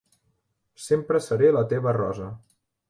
Sempre 0.87 1.23
seré 1.27 1.53
la 1.59 1.65
teva 1.75 1.97
rosa. 2.03 2.35